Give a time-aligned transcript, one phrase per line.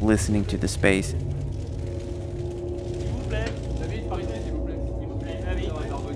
[0.00, 1.12] listening to the space.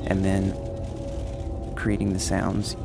[0.07, 0.55] And then
[1.75, 2.77] creating the sounds.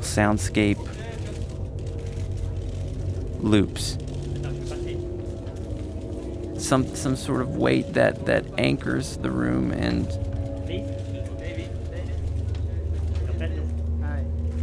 [0.00, 0.78] Soundscape
[3.40, 3.96] loops.
[6.58, 10.08] Some some sort of weight that that anchors the room and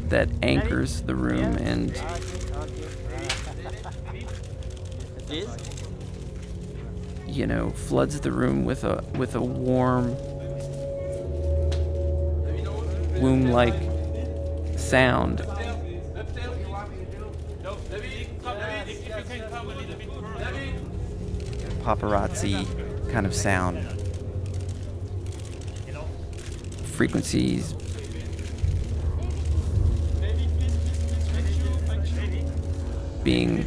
[0.09, 2.01] that anchors the room and
[7.27, 10.15] you know floods the room with a with a warm
[13.21, 13.73] womb-like
[14.77, 15.39] sound.
[21.83, 23.79] Paparazzi kind of sound.
[26.85, 27.73] Frequencies
[33.27, 33.65] being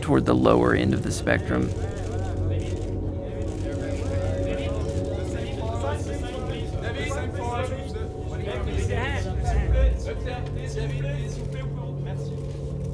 [0.00, 1.68] toward the lower end of the spectrum.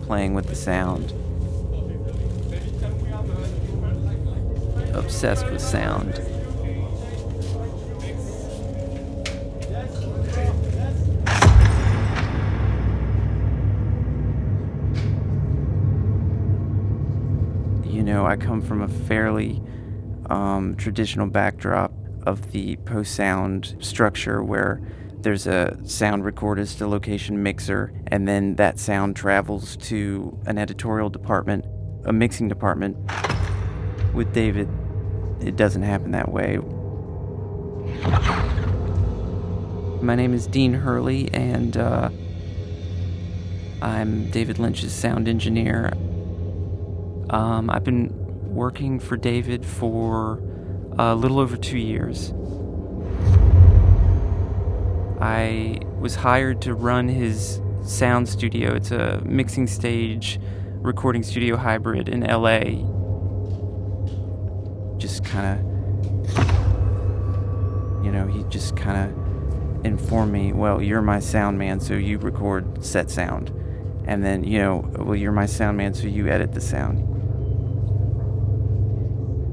[0.06, 1.12] Playing with the sound.
[4.94, 6.41] Obsessed with sound.
[18.12, 19.62] Know, I come from a fairly
[20.26, 21.92] um, traditional backdrop
[22.24, 24.80] of the post sound structure where
[25.20, 31.08] there's a sound recordist, a location mixer, and then that sound travels to an editorial
[31.08, 31.64] department,
[32.04, 32.96] a mixing department.
[34.12, 34.68] With David,
[35.40, 36.58] it doesn't happen that way.
[40.02, 42.10] My name is Dean Hurley, and uh,
[43.80, 45.92] I'm David Lynch's sound engineer.
[47.30, 48.12] Um, I've been
[48.54, 50.42] working for David for
[50.98, 52.32] a little over two years.
[55.20, 58.74] I was hired to run his sound studio.
[58.74, 60.40] It's a mixing stage,
[60.80, 62.82] recording studio hybrid in LA.
[64.98, 65.64] Just kind of,
[68.04, 72.18] you know, he just kind of informed me, well, you're my sound man, so you
[72.18, 73.50] record set sound.
[74.04, 77.11] And then, you know, well, you're my sound man, so you edit the sound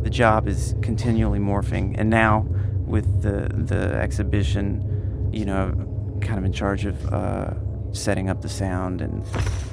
[0.10, 1.94] the job is continually morphing.
[1.96, 2.48] And now,
[2.88, 5.72] with the the exhibition, you know,
[6.20, 7.54] kind of in charge of uh,
[7.94, 9.24] setting up the sound and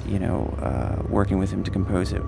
[0.07, 2.21] you know uh, working with him to compose it.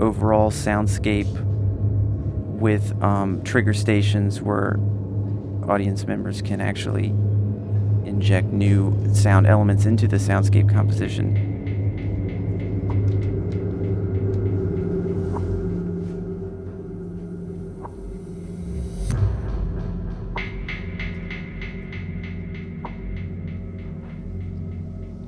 [0.00, 1.30] Overall soundscape
[2.58, 4.80] with um, trigger stations where
[5.68, 7.08] audience members can actually
[8.08, 11.49] inject new sound elements into the soundscape composition.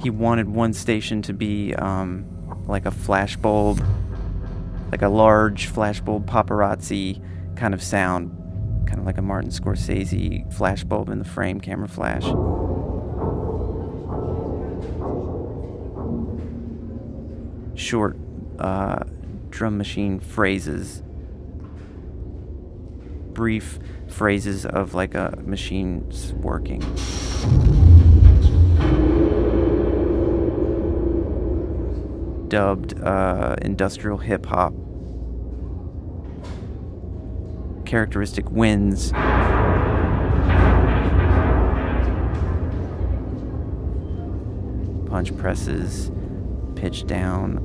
[0.02, 2.26] He wanted one station to be um,
[2.66, 3.84] like a flashbulb,
[4.90, 7.22] like a large flashbulb paparazzi
[7.56, 8.30] kind of sound,
[8.88, 12.24] kind of like a Martin Scorsese flashbulb in the frame, camera flash.
[17.80, 18.16] Short
[18.58, 19.04] uh,
[19.50, 21.04] drum machine phrases,
[23.32, 26.82] brief phrases of like a machine's working.
[32.52, 34.74] Dubbed uh, industrial hip hop.
[37.86, 39.10] Characteristic winds.
[45.08, 46.12] Punch presses,
[46.74, 47.56] pitch down.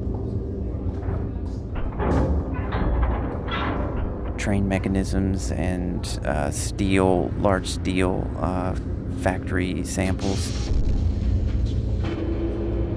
[4.38, 8.74] Train mechanisms and uh, steel, large steel uh,
[9.20, 10.70] factory samples.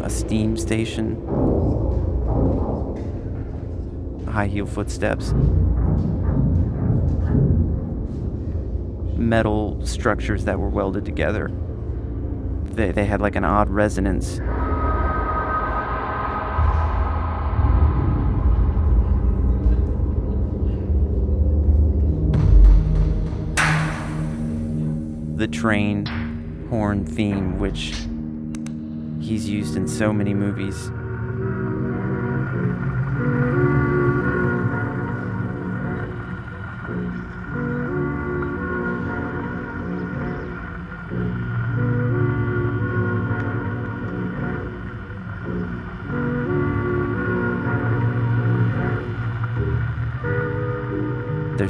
[0.04, 1.16] A steam station
[4.30, 5.32] high heel footsteps.
[9.16, 11.50] Metal structures that were welded together.
[12.64, 14.38] They, they had like an odd resonance.
[25.36, 26.06] The train
[26.70, 27.94] horn theme, which
[29.20, 30.90] he's used in so many movies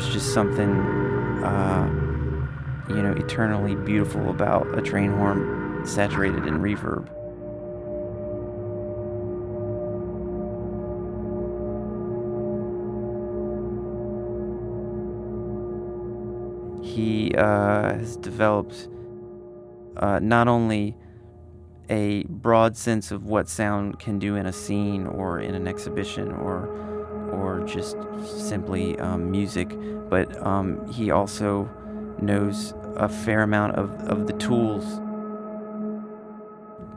[0.01, 0.71] there's just something,
[1.45, 1.87] uh,
[2.89, 7.07] you know, eternally beautiful about a train horn saturated in reverb.
[16.83, 18.89] He uh, has developed
[19.99, 20.97] uh, not only
[21.91, 26.33] a broad sense of what sound can do in a scene or in an exhibition
[26.33, 27.00] or
[27.33, 29.77] or just simply um, music,
[30.09, 31.69] but um, he also
[32.21, 34.85] knows a fair amount of, of the tools.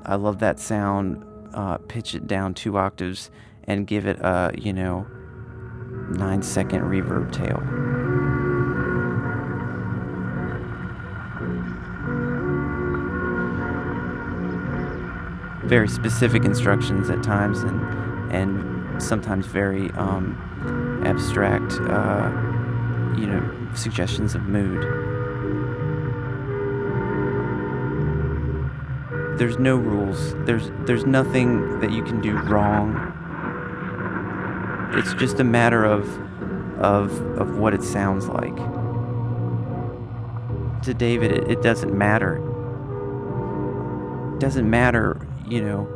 [0.05, 1.25] I love that sound.
[1.53, 3.29] Uh, pitch it down two octaves
[3.65, 5.05] and give it a you know
[6.09, 7.61] nine second reverb tail.
[15.65, 17.81] very specific instructions at times and
[18.31, 22.31] and sometimes very um, abstract uh,
[23.17, 24.81] you know suggestions of mood.
[29.39, 30.35] There's no rules.
[30.45, 33.11] There's there's nothing that you can do wrong.
[34.93, 36.07] It's just a matter of
[36.79, 38.55] of of what it sounds like.
[40.83, 42.37] To David it, it doesn't matter.
[44.35, 45.87] It doesn't matter you know,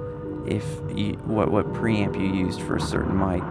[0.47, 0.65] if
[0.95, 3.43] you, what what preamp you used for a certain mic.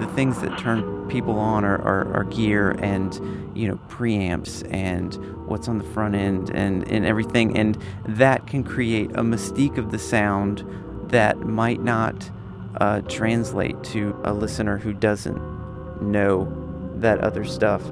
[0.00, 3.14] The things that turn people on are, are, are, gear and
[3.54, 5.14] you know preamps and
[5.46, 7.76] what's on the front end and, and everything and
[8.06, 10.64] that can create a mystique of the sound
[11.10, 12.30] that might not
[12.76, 15.38] uh, translate to a listener who doesn't
[16.00, 16.48] know
[16.96, 17.82] that other stuff.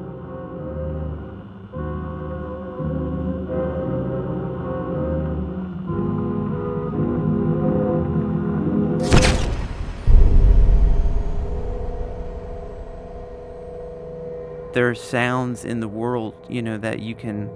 [14.78, 17.50] There are sounds in the world, you know, that you can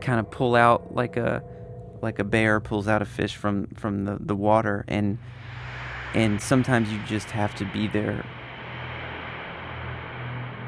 [0.00, 1.42] kind of pull out like a
[2.00, 4.82] like a bear pulls out a fish from from the, the water.
[4.88, 5.18] And
[6.14, 8.24] and sometimes you just have to be there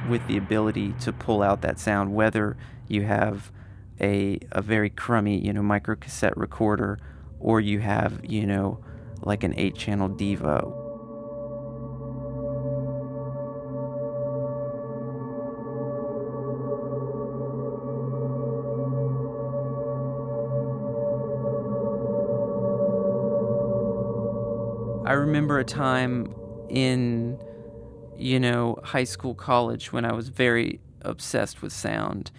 [0.06, 3.50] with the ability to pull out that sound whether you have
[3.98, 6.98] a a very crummy, you know, micro cassette recorder
[7.40, 8.84] or you have, you know,
[9.22, 10.83] like an 8 channel Deva
[25.04, 26.34] I remember a time
[26.70, 27.38] in,
[28.16, 32.30] you know, high school, college when I was very obsessed with sound.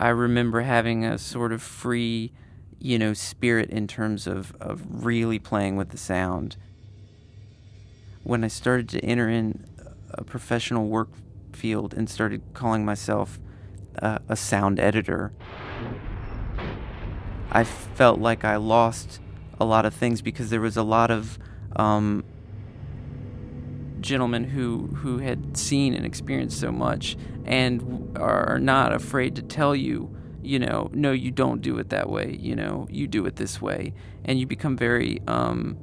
[0.00, 2.32] I remember having a sort of free,
[2.80, 6.56] you know, spirit in terms of, of really playing with the sound.
[8.24, 9.64] When I started to enter in
[10.10, 11.10] a professional work
[11.52, 13.38] field and started calling myself
[14.02, 15.32] uh, a sound editor,
[17.52, 19.20] I felt like I lost
[19.60, 21.38] a lot of things because there was a lot of
[21.76, 22.24] um,
[24.00, 29.76] gentlemen who who had seen and experienced so much and are not afraid to tell
[29.76, 33.36] you you know no you don't do it that way you know you do it
[33.36, 33.94] this way.
[34.24, 35.78] And you become very um,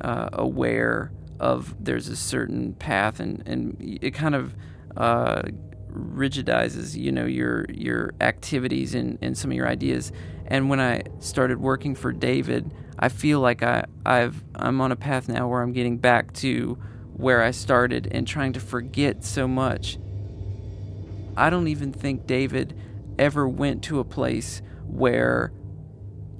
[0.00, 4.54] uh, aware of there's a certain path and and it kind of
[4.96, 5.42] uh,
[5.92, 10.12] rigidizes you know your your activities and, and some of your ideas.
[10.46, 14.96] And when I started working for David I feel like I, I've I'm on a
[14.96, 16.78] path now where I'm getting back to
[17.14, 19.98] where I started and trying to forget so much.
[21.36, 22.78] I don't even think David
[23.18, 25.52] ever went to a place where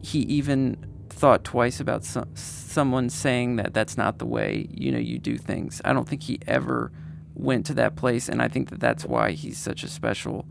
[0.02, 0.76] he even
[1.08, 5.36] thought twice about some, someone saying that that's not the way you know you do
[5.36, 5.80] things.
[5.84, 6.92] I don't think he ever
[7.34, 10.46] went to that place, and I think that that's why he's such a special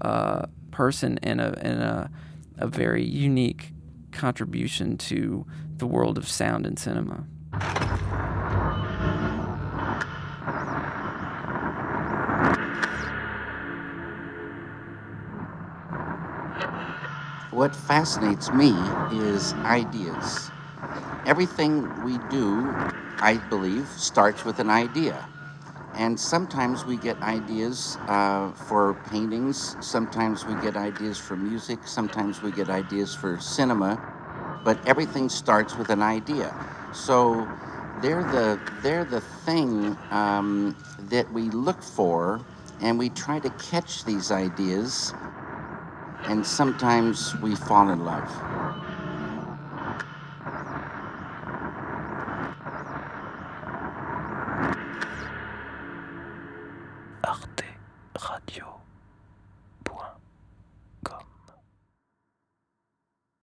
[0.00, 2.10] uh, person and a and a,
[2.58, 3.72] a very unique
[4.12, 7.24] contribution to the world of sound and cinema.
[17.50, 18.74] What fascinates me
[19.12, 20.50] is ideas.
[21.26, 22.66] Everything we do,
[23.18, 25.28] I believe, starts with an idea.
[25.92, 32.40] And sometimes we get ideas uh, for paintings, sometimes we get ideas for music, sometimes
[32.40, 34.00] we get ideas for cinema,
[34.62, 36.56] but everything starts with an idea.
[36.92, 37.52] So
[37.94, 42.46] they're the, they're the thing um, that we look for,
[42.80, 45.14] and we try to catch these ideas,
[46.24, 48.44] and sometimes we fall in love.